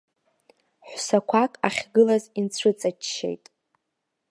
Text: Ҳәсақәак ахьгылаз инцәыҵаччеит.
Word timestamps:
Ҳәсақәак 0.87 1.53
ахьгылаз 1.67 2.23
инцәыҵаччеит. 2.39 3.45